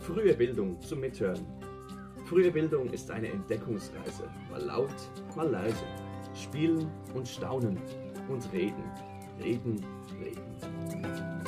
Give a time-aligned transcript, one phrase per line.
[0.00, 1.44] Frühe Bildung zum Mithören.
[2.24, 4.24] Frühe Bildung ist eine Entdeckungsreise.
[4.50, 4.94] Mal laut,
[5.36, 5.84] mal leise.
[6.34, 7.78] Spielen und staunen
[8.28, 8.84] und reden.
[9.42, 9.84] Reden,
[10.20, 11.42] reden.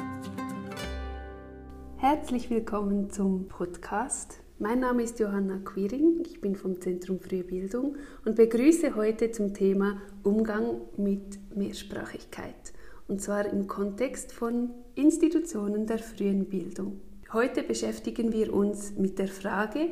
[1.97, 4.43] Herzlich willkommen zum Podcast.
[4.59, 7.97] Mein Name ist Johanna Quiring, ich bin vom Zentrum Frühe Bildung
[8.27, 12.75] und begrüße heute zum Thema Umgang mit Mehrsprachigkeit
[13.11, 17.01] und zwar im Kontext von Institutionen der frühen Bildung.
[17.33, 19.91] Heute beschäftigen wir uns mit der Frage,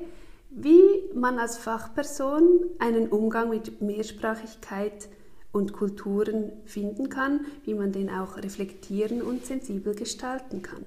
[0.51, 0.81] wie
[1.15, 5.09] man als Fachperson einen Umgang mit Mehrsprachigkeit
[5.53, 10.85] und Kulturen finden kann, wie man den auch reflektieren und sensibel gestalten kann.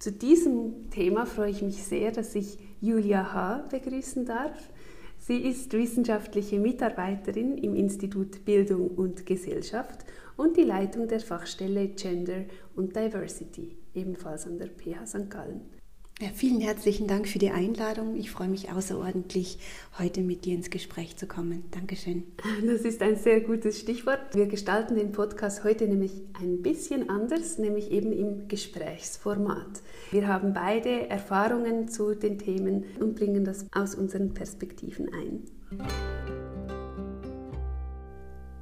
[0.00, 3.68] Zu diesem Thema freue ich mich sehr, dass ich Julia H.
[3.70, 4.70] begrüßen darf.
[5.16, 10.04] Sie ist wissenschaftliche Mitarbeiterin im Institut Bildung und Gesellschaft
[10.36, 12.44] und die Leitung der Fachstelle Gender
[12.74, 15.30] und Diversity, ebenfalls an der PH St.
[15.30, 15.62] Gallen.
[16.18, 18.16] Ja, vielen herzlichen Dank für die Einladung.
[18.16, 19.58] Ich freue mich außerordentlich,
[19.98, 21.64] heute mit dir ins Gespräch zu kommen.
[21.72, 22.24] Dankeschön.
[22.66, 24.20] Das ist ein sehr gutes Stichwort.
[24.34, 29.82] Wir gestalten den Podcast heute nämlich ein bisschen anders, nämlich eben im Gesprächsformat.
[30.10, 36.25] Wir haben beide Erfahrungen zu den Themen und bringen das aus unseren Perspektiven ein.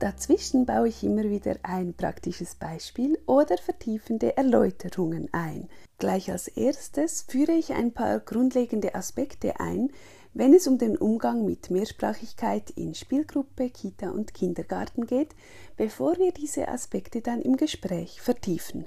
[0.00, 5.68] Dazwischen baue ich immer wieder ein praktisches Beispiel oder vertiefende Erläuterungen ein.
[5.98, 9.92] Gleich als erstes führe ich ein paar grundlegende Aspekte ein,
[10.34, 15.34] wenn es um den Umgang mit Mehrsprachigkeit in Spielgruppe, Kita und Kindergarten geht,
[15.76, 18.86] bevor wir diese Aspekte dann im Gespräch vertiefen.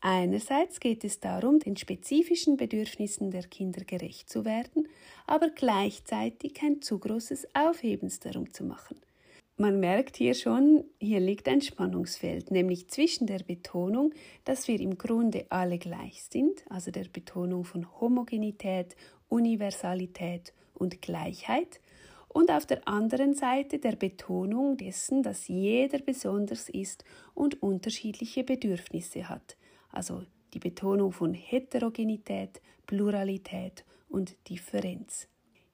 [0.00, 4.88] Einerseits geht es darum, den spezifischen Bedürfnissen der Kinder gerecht zu werden,
[5.26, 8.96] aber gleichzeitig kein zu großes Aufhebens darum zu machen.
[9.58, 14.12] Man merkt hier schon, hier liegt ein Spannungsfeld, nämlich zwischen der Betonung,
[14.44, 18.96] dass wir im Grunde alle gleich sind, also der Betonung von Homogenität,
[19.30, 21.80] Universalität und Gleichheit,
[22.28, 27.02] und auf der anderen Seite der Betonung dessen, dass jeder besonders ist
[27.32, 29.56] und unterschiedliche Bedürfnisse hat,
[29.88, 30.22] also
[30.52, 35.28] die Betonung von Heterogenität, Pluralität und Differenz.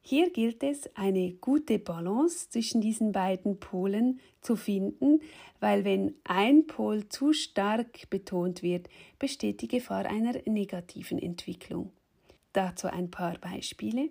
[0.05, 5.21] Hier gilt es, eine gute Balance zwischen diesen beiden Polen zu finden,
[5.61, 8.89] weil wenn ein Pol zu stark betont wird,
[9.21, 11.93] besteht die Gefahr einer negativen Entwicklung.
[12.53, 14.11] Dazu ein paar Beispiele.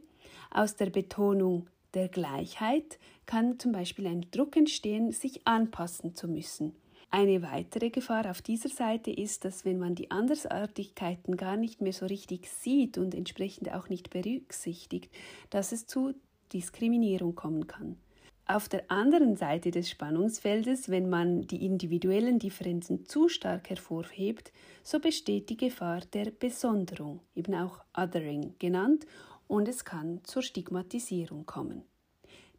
[0.50, 6.74] Aus der Betonung der Gleichheit kann zum Beispiel ein Druck entstehen, sich anpassen zu müssen.
[7.14, 11.92] Eine weitere Gefahr auf dieser Seite ist, dass wenn man die Andersartigkeiten gar nicht mehr
[11.92, 15.14] so richtig sieht und entsprechend auch nicht berücksichtigt,
[15.50, 16.14] dass es zu
[16.54, 17.98] Diskriminierung kommen kann.
[18.46, 25.00] Auf der anderen Seite des Spannungsfeldes, wenn man die individuellen Differenzen zu stark hervorhebt, so
[25.02, 29.06] besteht die Gefahr der Besonderung, eben auch Othering genannt,
[29.48, 31.84] und es kann zur Stigmatisierung kommen.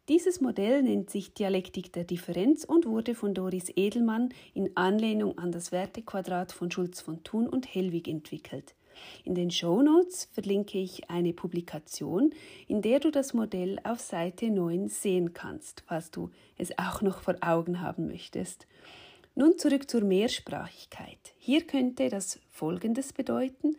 [0.09, 5.53] Dieses Modell nennt sich Dialektik der Differenz und wurde von Doris Edelmann in Anlehnung an
[5.53, 8.75] das Wertequadrat von Schulz von Thun und Hellwig entwickelt.
[9.23, 12.31] In den Show Notes verlinke ich eine Publikation,
[12.67, 17.21] in der du das Modell auf Seite 9 sehen kannst, falls du es auch noch
[17.21, 18.67] vor Augen haben möchtest.
[19.35, 21.33] Nun zurück zur Mehrsprachigkeit.
[21.37, 23.77] Hier könnte das Folgendes bedeuten.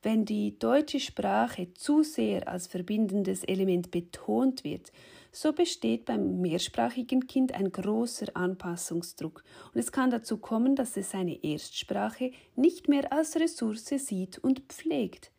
[0.00, 4.92] Wenn die deutsche Sprache zu sehr als verbindendes Element betont wird,
[5.36, 11.10] so besteht beim mehrsprachigen Kind ein großer Anpassungsdruck und es kann dazu kommen, dass es
[11.10, 15.30] seine Erstsprache nicht mehr als Ressource sieht und pflegt.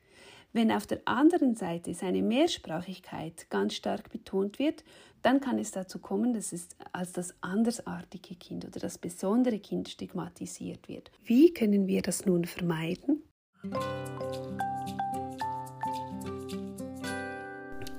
[0.54, 4.84] Wenn auf der anderen Seite seine Mehrsprachigkeit ganz stark betont wird,
[5.24, 9.90] dann kann es dazu kommen, dass es als das andersartige Kind oder das besondere Kind
[9.90, 11.12] stigmatisiert wird.
[11.24, 13.24] Wie können wir das nun vermeiden?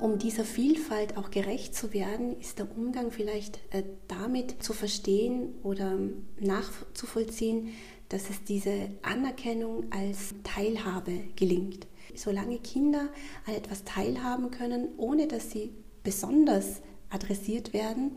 [0.01, 5.55] Um dieser Vielfalt auch gerecht zu werden, ist der Umgang vielleicht äh, damit zu verstehen
[5.65, 5.99] oder
[6.39, 7.71] nachzuvollziehen,
[8.09, 11.87] dass es diese Anerkennung als Teilhabe gelingt.
[12.15, 13.09] Solange Kinder
[13.47, 15.73] an etwas teilhaben können, ohne dass sie
[16.05, 16.81] besonders
[17.11, 18.13] adressiert werden,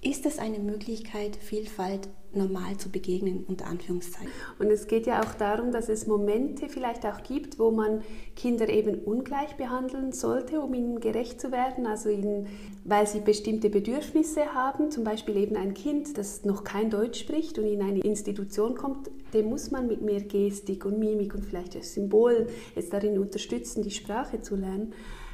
[0.00, 4.30] ist es eine Möglichkeit, Vielfalt normal zu begegnen, unter Anführungszeichen.
[4.58, 8.02] Und es geht ja auch darum, dass es Momente vielleicht auch gibt, wo man
[8.36, 12.46] Kinder eben ungleich behandeln sollte, um ihnen gerecht zu werden, also ihnen,
[12.84, 17.58] weil sie bestimmte Bedürfnisse haben, zum Beispiel eben ein Kind, das noch kein Deutsch spricht
[17.58, 21.82] und in eine Institution kommt, dem muss man mit mehr Gestik und Mimik und vielleicht
[21.82, 22.46] Symbolen
[22.76, 24.92] es darin unterstützen, die Sprache zu lernen.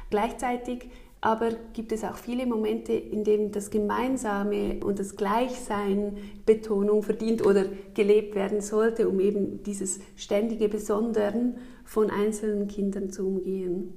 [0.09, 0.89] Gleichzeitig
[1.21, 7.45] aber gibt es auch viele Momente, in denen das Gemeinsame und das Gleichsein Betonung verdient
[7.45, 13.93] oder gelebt werden sollte, um eben dieses ständige Besonderen von einzelnen Kindern zu umgehen.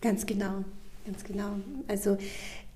[0.00, 0.64] Ganz genau,
[1.04, 1.56] ganz genau.
[1.88, 2.18] Also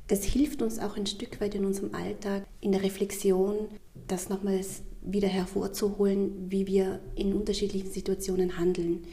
[0.08, 3.68] das hilft uns auch ein Stück weit in unserem Alltag, in der Reflexion,
[4.06, 9.04] das nochmals wieder hervorzuholen, wie wir in unterschiedlichen Situationen handeln.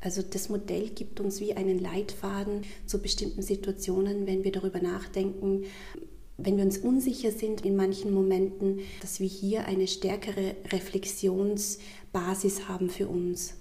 [0.00, 5.64] Also das Modell gibt uns wie einen Leitfaden zu bestimmten Situationen, wenn wir darüber nachdenken,
[6.38, 12.88] wenn wir uns unsicher sind in manchen Momenten, dass wir hier eine stärkere Reflexionsbasis haben
[12.88, 13.58] für uns.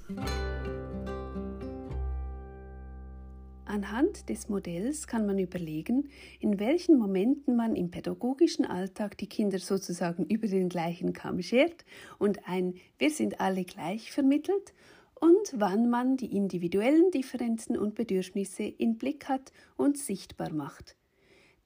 [3.65, 6.09] Anhand des Modells kann man überlegen,
[6.39, 11.85] in welchen Momenten man im pädagogischen Alltag die Kinder sozusagen über den gleichen Kamm schert
[12.17, 14.73] und ein Wir sind alle gleich vermittelt
[15.21, 20.95] und wann man die individuellen Differenzen und Bedürfnisse in Blick hat und sichtbar macht.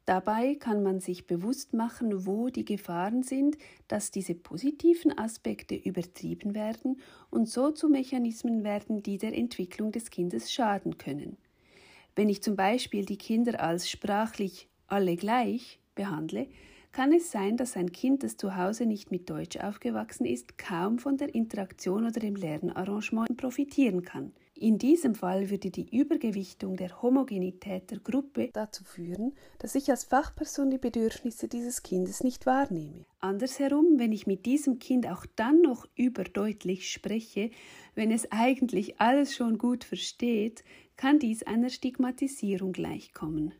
[0.05, 3.57] Dabei kann man sich bewusst machen, wo die Gefahren sind,
[3.87, 10.09] dass diese positiven Aspekte übertrieben werden und so zu Mechanismen werden, die der Entwicklung des
[10.09, 11.37] Kindes schaden können.
[12.15, 16.47] Wenn ich zum Beispiel die Kinder als sprachlich alle gleich behandle,
[16.93, 20.99] kann es sein, dass ein Kind, das zu Hause nicht mit Deutsch aufgewachsen ist, kaum
[20.99, 24.31] von der Interaktion oder dem Lernarrangement profitieren kann.
[24.55, 30.03] In diesem Fall würde die Übergewichtung der Homogenität der Gruppe dazu führen, dass ich als
[30.03, 33.05] Fachperson die Bedürfnisse dieses Kindes nicht wahrnehme.
[33.19, 37.49] Andersherum, wenn ich mit diesem Kind auch dann noch überdeutlich spreche,
[37.95, 40.63] wenn es eigentlich alles schon gut versteht,
[40.95, 43.53] kann dies einer Stigmatisierung gleichkommen.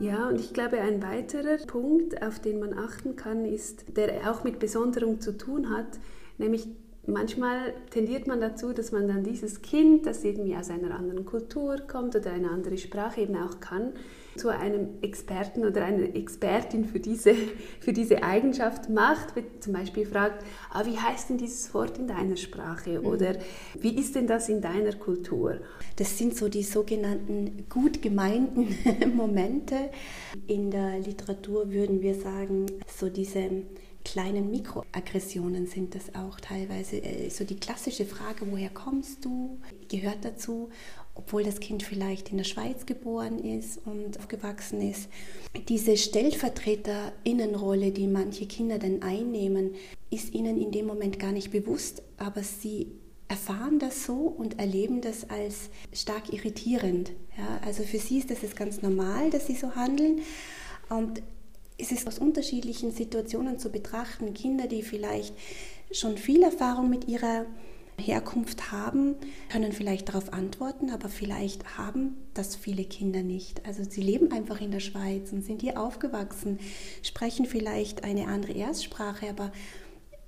[0.00, 4.44] Ja, und ich glaube, ein weiterer Punkt, auf den man achten kann, ist, der auch
[4.44, 5.98] mit Besonderung zu tun hat,
[6.38, 6.68] nämlich
[7.08, 11.78] manchmal tendiert man dazu, dass man dann dieses Kind, das irgendwie aus einer anderen Kultur
[11.78, 13.92] kommt oder eine andere Sprache eben auch kann,
[14.36, 17.34] zu einem Experten oder einer Expertin für diese,
[17.80, 22.36] für diese Eigenschaft macht, zum Beispiel fragt, ah, wie heißt denn dieses Wort in deiner
[22.36, 23.06] Sprache mhm.
[23.06, 23.34] oder
[23.80, 25.58] wie ist denn das in deiner Kultur?
[25.96, 28.68] Das sind so die sogenannten gut gemeinten
[29.16, 29.90] Momente.
[30.46, 33.50] In der Literatur würden wir sagen, so diese
[34.12, 36.96] kleinen Mikroaggressionen sind das auch teilweise.
[37.02, 39.58] Äh, so die klassische Frage, woher kommst du,
[39.88, 40.70] gehört dazu
[41.18, 45.08] obwohl das Kind vielleicht in der Schweiz geboren ist und aufgewachsen ist.
[45.68, 49.74] Diese Stellvertreterinnenrolle, die manche Kinder dann einnehmen,
[50.10, 52.92] ist ihnen in dem Moment gar nicht bewusst, aber sie
[53.26, 57.10] erfahren das so und erleben das als stark irritierend.
[57.36, 60.20] Ja, also für sie ist das ganz normal, dass sie so handeln.
[60.88, 61.20] Und
[61.78, 64.34] es ist aus unterschiedlichen Situationen zu betrachten.
[64.34, 65.34] Kinder, die vielleicht
[65.92, 67.46] schon viel Erfahrung mit ihrer
[68.00, 69.16] Herkunft haben,
[69.50, 73.66] können vielleicht darauf antworten, aber vielleicht haben das viele Kinder nicht.
[73.66, 76.58] Also sie leben einfach in der Schweiz und sind hier aufgewachsen,
[77.02, 79.52] sprechen vielleicht eine andere Erstsprache, aber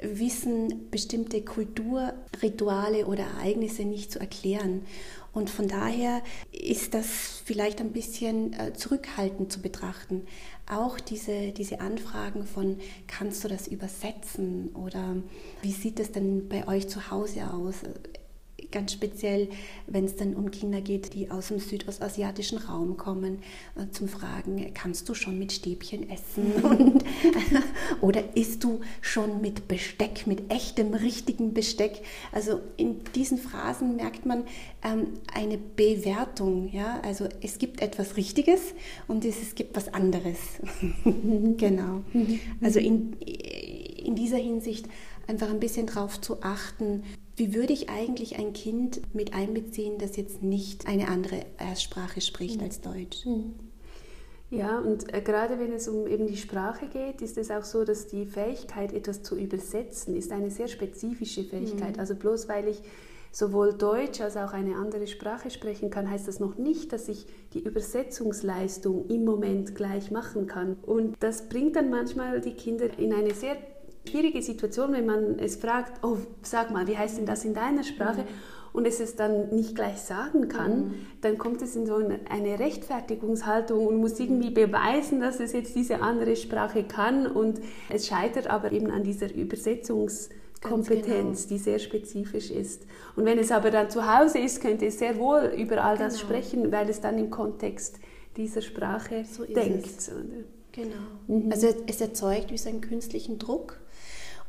[0.03, 4.83] wissen bestimmte Kulturrituale oder Ereignisse nicht zu erklären.
[5.33, 7.07] Und von daher ist das
[7.45, 10.27] vielleicht ein bisschen äh, zurückhaltend zu betrachten.
[10.69, 15.17] Auch diese, diese Anfragen von, kannst du das übersetzen oder
[15.63, 17.77] wie sieht es denn bei euch zu Hause aus?
[18.71, 19.49] Ganz speziell,
[19.87, 23.39] wenn es dann um Kinder geht, die aus dem südostasiatischen Raum kommen,
[23.77, 26.53] äh, zum Fragen, kannst du schon mit Stäbchen essen?
[26.63, 27.05] Und,
[28.01, 32.03] oder isst du schon mit Besteck, mit echtem, richtigem Besteck?
[32.33, 34.45] Also in diesen Phrasen merkt man
[34.83, 36.71] ähm, eine Bewertung.
[36.73, 37.01] Ja?
[37.03, 38.61] Also es gibt etwas Richtiges
[39.09, 40.39] und es gibt was anderes.
[41.57, 42.03] genau.
[42.61, 44.87] Also in, in dieser Hinsicht
[45.27, 47.05] einfach ein bisschen darauf zu achten,
[47.41, 52.59] wie würde ich eigentlich ein Kind mit einbeziehen, das jetzt nicht eine andere Erstsprache spricht
[52.59, 52.65] mhm.
[52.65, 53.25] als Deutsch?
[53.25, 53.55] Mhm.
[54.51, 57.85] Ja, und äh, gerade wenn es um eben die Sprache geht, ist es auch so,
[57.85, 61.95] dass die Fähigkeit, etwas zu übersetzen, ist eine sehr spezifische Fähigkeit.
[61.95, 62.01] Mhm.
[62.01, 62.83] Also bloß weil ich
[63.33, 67.25] sowohl Deutsch als auch eine andere Sprache sprechen kann, heißt das noch nicht, dass ich
[67.55, 70.77] die Übersetzungsleistung im Moment gleich machen kann.
[70.83, 73.57] Und das bringt dann manchmal die Kinder in eine sehr
[74.09, 77.83] schwierige Situation, wenn man es fragt, oh, sag mal, wie heißt denn das in deiner
[77.85, 78.23] Sprache?
[78.23, 78.29] Mhm.
[78.73, 80.95] Und es es dann nicht gleich sagen kann, mhm.
[81.23, 86.03] dann kommt es in so eine Rechtfertigungshaltung und muss irgendwie beweisen, dass es jetzt diese
[86.03, 87.27] andere Sprache kann.
[87.27, 91.49] Und es scheitert aber eben an dieser Übersetzungskompetenz, genau.
[91.49, 92.87] die sehr spezifisch ist.
[93.17, 96.15] Und wenn es aber dann zu Hause ist, könnte es sehr wohl über all das
[96.15, 96.27] genau.
[96.27, 97.99] sprechen, weil es dann im Kontext
[98.37, 100.13] dieser Sprache so denkt.
[100.73, 100.95] Genau.
[101.27, 101.51] Mhm.
[101.51, 103.81] Also es erzeugt wie so einen künstlichen Druck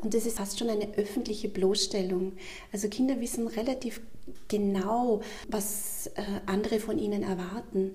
[0.01, 2.33] Und das ist fast schon eine öffentliche Bloßstellung.
[2.71, 4.01] Also Kinder wissen relativ
[4.47, 7.91] genau, was äh, andere von ihnen erwarten.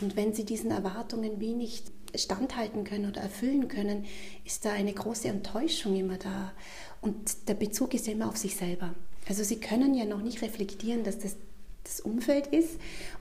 [0.00, 1.82] Und wenn sie diesen Erwartungen wenig
[2.14, 4.06] standhalten können oder erfüllen können,
[4.44, 6.52] ist da eine große Enttäuschung immer da.
[7.00, 8.94] Und der Bezug ist ja immer auf sich selber.
[9.28, 11.36] Also sie können ja noch nicht reflektieren, dass das
[11.84, 12.78] das Umfeld ist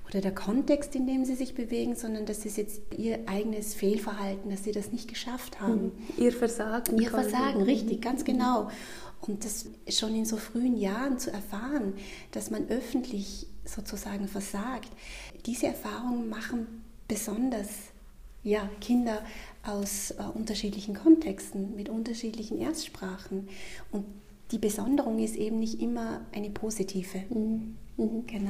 [0.08, 4.50] oder der Kontext, in dem sie sich bewegen, sondern das ist jetzt ihr eigenes Fehlverhalten,
[4.50, 5.94] dass sie das nicht geschafft haben.
[6.18, 6.24] Mhm.
[6.24, 6.98] Ihr Versagen.
[7.00, 8.70] Ihr Versagen, richtig, ganz genau.
[9.22, 11.94] Und das schon in so frühen Jahren zu erfahren,
[12.32, 14.90] dass man öffentlich sozusagen versagt,
[15.46, 17.70] diese Erfahrungen machen besonders
[18.44, 19.22] ja, Kinder
[19.64, 23.48] aus äh, unterschiedlichen Kontexten, mit unterschiedlichen Erstsprachen.
[23.92, 24.06] Und
[24.52, 27.24] die Besonderung ist eben nicht immer eine positive.
[27.30, 27.78] Mhm.
[28.02, 28.26] Mhm.
[28.26, 28.50] Genau.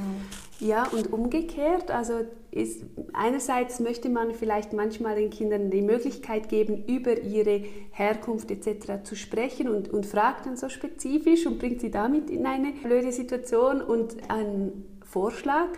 [0.60, 6.84] Ja, und umgekehrt, also ist, einerseits möchte man vielleicht manchmal den Kindern die Möglichkeit geben,
[6.86, 9.02] über ihre Herkunft etc.
[9.04, 13.12] zu sprechen und, und fragt dann so spezifisch und bringt sie damit in eine blöde
[13.12, 15.68] Situation und ein Vorschlag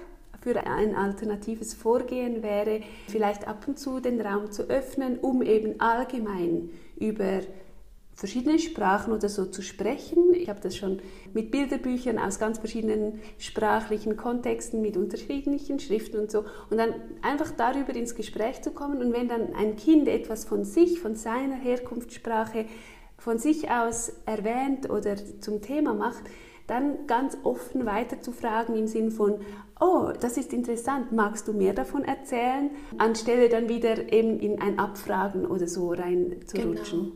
[0.40, 5.81] für ein alternatives Vorgehen wäre, vielleicht ab und zu den Raum zu öffnen, um eben
[5.81, 6.69] allgemein
[7.00, 7.40] über
[8.14, 10.35] verschiedene Sprachen oder so zu sprechen.
[10.35, 11.00] Ich habe das schon
[11.33, 16.44] mit Bilderbüchern aus ganz verschiedenen sprachlichen Kontexten, mit unterschiedlichen Schriften und so.
[16.71, 19.02] Und dann einfach darüber ins Gespräch zu kommen.
[19.02, 22.66] Und wenn dann ein Kind etwas von sich, von seiner Herkunftssprache,
[23.18, 26.25] von sich aus erwähnt oder zum Thema macht,
[26.66, 29.40] dann ganz offen weiter zu fragen im Sinn von,
[29.80, 34.78] oh, das ist interessant, magst du mehr davon erzählen, anstelle dann wieder eben in ein
[34.78, 36.68] Abfragen oder so rein zu genau.
[36.71, 37.12] rutschen.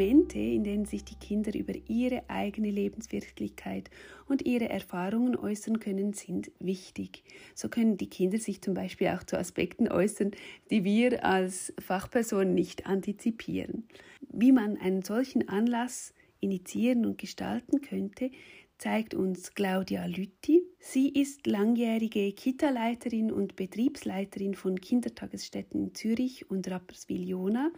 [0.00, 3.90] Momente, in denen sich die Kinder über ihre eigene Lebenswirklichkeit
[4.28, 7.22] und ihre Erfahrungen äußern können, sind wichtig.
[7.54, 10.30] So können die Kinder sich zum Beispiel auch zu Aspekten äußern,
[10.70, 13.84] die wir als Fachperson nicht antizipieren.
[14.32, 18.30] Wie man einen solchen Anlass initiieren und gestalten könnte,
[18.78, 20.62] zeigt uns Claudia Lütti.
[20.78, 27.70] Sie ist langjährige Kita-Leiterin und Betriebsleiterin von Kindertagesstätten in Zürich und Rapperswil-Jona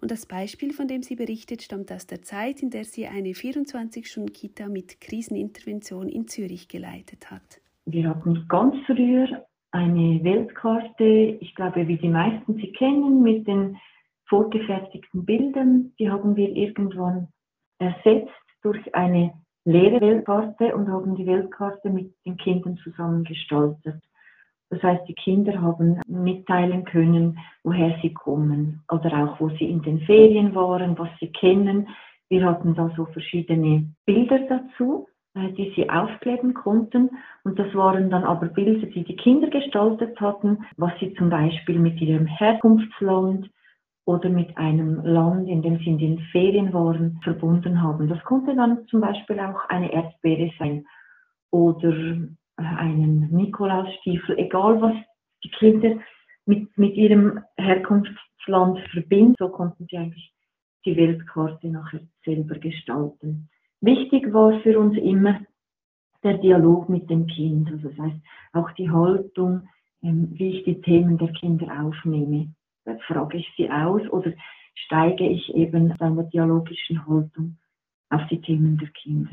[0.00, 3.30] und das Beispiel, von dem sie berichtet, stammt aus der Zeit, in der sie eine
[3.30, 7.60] 24-Stunden-Kita mit Krisenintervention in Zürich geleitet hat.
[7.84, 11.04] Wir hatten ganz früher eine Weltkarte,
[11.40, 13.76] ich glaube, wie die meisten sie kennen, mit den
[14.28, 15.92] vorgefertigten Bildern.
[15.98, 17.28] Die haben wir irgendwann
[17.78, 18.30] ersetzt
[18.62, 19.32] durch eine
[19.64, 24.02] leere Weltkarte und haben die Weltkarte mit den Kindern zusammen gestaltet.
[24.70, 29.82] Das heißt, die Kinder haben mitteilen können, woher sie kommen oder auch, wo sie in
[29.82, 31.88] den Ferien waren, was sie kennen.
[32.28, 37.10] Wir hatten da so verschiedene Bilder dazu, äh, die sie aufkleben konnten.
[37.42, 41.80] Und das waren dann aber Bilder, die die Kinder gestaltet hatten, was sie zum Beispiel
[41.80, 43.50] mit ihrem Herkunftsland
[44.04, 48.08] oder mit einem Land, in dem sie in den Ferien waren, verbunden haben.
[48.08, 50.86] Das konnte dann zum Beispiel auch eine Erdbeere sein
[51.50, 51.92] oder
[52.64, 54.94] einen Nikolausstiefel, egal was
[55.44, 55.98] die Kinder
[56.46, 60.32] mit, mit ihrem Herkunftsland verbinden, so konnten sie eigentlich
[60.84, 63.48] die Weltkarte nachher selber gestalten.
[63.80, 65.40] Wichtig war für uns immer
[66.22, 68.20] der Dialog mit dem Kind, also das heißt
[68.52, 69.68] auch die Haltung,
[70.02, 72.54] ähm, wie ich die Themen der Kinder aufnehme.
[72.84, 74.32] Da frage ich sie aus oder
[74.74, 77.58] steige ich eben in einer dialogischen Haltung
[78.10, 79.30] auf die Themen der Kinder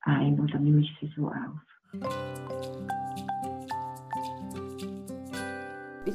[0.00, 2.35] ein oder nehme ich sie so auf.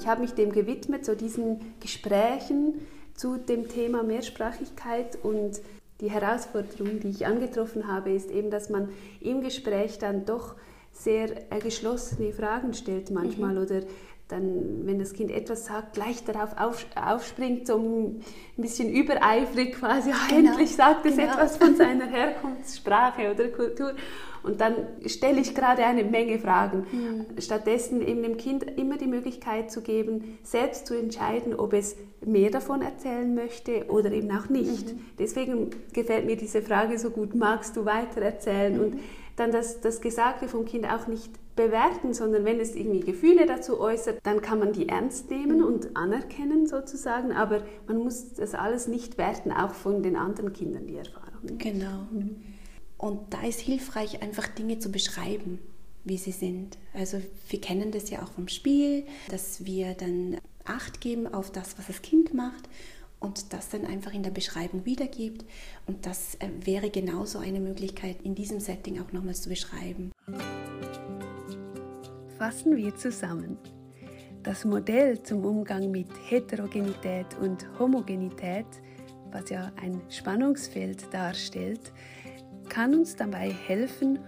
[0.02, 2.82] Ich habe mich dem gewidmet, so diesen Gesprächen
[3.14, 5.62] zu dem Thema Mehrsprachigkeit und
[6.00, 8.90] die Herausforderung, die ich angetroffen habe, ist eben, dass man
[9.20, 10.56] im Gespräch dann doch
[10.92, 11.28] sehr
[11.62, 13.62] geschlossene Fragen stellt manchmal mhm.
[13.62, 13.82] oder
[14.32, 18.24] dann, wenn das Kind etwas sagt, gleich darauf auf, aufspringt, so ein
[18.58, 20.50] bisschen übereifrig quasi, genau.
[20.50, 21.34] endlich sagt es genau.
[21.34, 23.94] etwas von seiner Herkunftssprache oder Kultur.
[24.44, 24.74] Und dann
[25.06, 26.86] stelle ich gerade eine Menge Fragen.
[26.92, 27.42] Mhm.
[27.42, 31.96] Stattdessen eben dem Kind immer die Möglichkeit zu geben, selbst zu entscheiden, ob es
[32.26, 34.94] mehr davon erzählen möchte oder eben auch nicht.
[34.94, 35.00] Mhm.
[35.20, 38.78] Deswegen gefällt mir diese Frage so gut, magst du weiter erzählen?
[38.78, 38.84] Mhm.
[38.84, 39.00] Und
[39.42, 43.80] dann das, das Gesagte vom Kind auch nicht bewerten, sondern wenn es irgendwie Gefühle dazu
[43.80, 45.66] äußert, dann kann man die ernst nehmen mhm.
[45.66, 50.88] und anerkennen sozusagen, aber man muss das alles nicht werten, auch von den anderen Kindern
[50.88, 51.58] die Erfahrungen.
[51.58, 52.08] Genau.
[52.98, 55.60] Und da ist hilfreich, einfach Dinge zu beschreiben,
[56.04, 56.78] wie sie sind.
[56.94, 57.18] Also
[57.50, 61.88] wir kennen das ja auch vom Spiel, dass wir dann Acht geben auf das, was
[61.88, 62.70] das Kind macht
[63.22, 65.46] und das dann einfach in der Beschreibung wiedergibt.
[65.88, 70.12] Und das äh, wäre genauso eine Möglichkeit, in diesem Setting auch nochmals zu beschreiben.
[72.38, 73.58] Fassen wir zusammen.
[74.44, 78.66] Das Modell zum Umgang mit Heterogenität und Homogenität
[79.32, 81.92] was ja ein Spannungsfeld darstellt,
[82.70, 84.20] kann uns dabei helfen,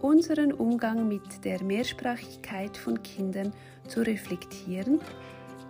[0.00, 3.52] unseren Umgang mit der Mehrsprachigkeit von Kindern
[3.88, 5.00] zu reflektieren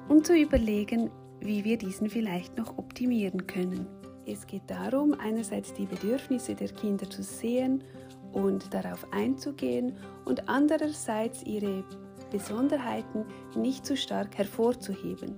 [0.09, 1.11] und zu überlegen,
[1.41, 3.87] wie wir diesen vielleicht noch optimieren können.
[4.27, 7.83] Es geht darum, einerseits die Bedürfnisse der Kinder zu sehen
[8.33, 11.85] und darauf einzugehen und andererseits ihre
[12.31, 13.25] Besonderheiten
[13.57, 15.35] nicht zu stark hervorzuheben.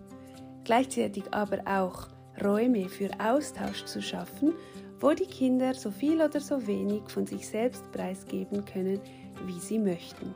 [0.64, 2.08] Gleichzeitig aber auch
[2.42, 4.54] Räume für Austausch zu schaffen,
[4.98, 9.00] wo die Kinder so viel oder so wenig von sich selbst preisgeben können,
[9.46, 10.34] wie sie möchten.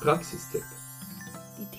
[0.00, 0.62] Praxistipp.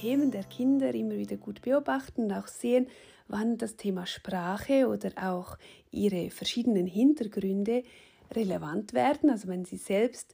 [0.01, 2.87] Themen der Kinder immer wieder gut beobachten und auch sehen,
[3.27, 5.59] wann das Thema Sprache oder auch
[5.91, 7.83] ihre verschiedenen Hintergründe
[8.31, 10.33] relevant werden, also wenn sie selbst